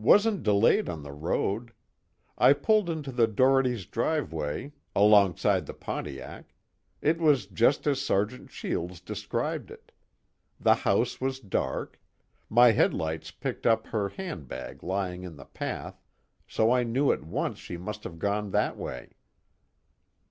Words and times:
Wasn't 0.00 0.42
delayed 0.42 0.88
on 0.88 1.02
the 1.02 1.12
road. 1.12 1.74
I 2.38 2.54
pulled 2.54 2.88
into 2.88 3.12
the 3.12 3.26
Dohertys' 3.28 3.84
driveway, 3.90 4.72
alongside 4.96 5.66
the 5.66 5.74
Pontiac 5.74 6.54
it 7.02 7.18
was 7.18 7.44
just 7.44 7.86
as 7.86 8.00
Sergeant 8.00 8.50
Shields 8.50 8.98
described 9.02 9.70
it. 9.70 9.92
The 10.58 10.74
house 10.74 11.20
was 11.20 11.38
dark. 11.38 12.00
My 12.48 12.70
headlights 12.72 13.30
picked 13.30 13.66
up 13.66 13.86
her 13.88 14.08
handbag 14.08 14.82
lying 14.82 15.22
in 15.22 15.36
the 15.36 15.44
path, 15.44 16.02
so 16.46 16.72
I 16.72 16.82
knew 16.82 17.12
at 17.12 17.22
once 17.22 17.58
she 17.58 17.76
must 17.76 18.04
have 18.04 18.18
gone 18.18 18.52
that 18.52 18.78
way." 18.78 19.10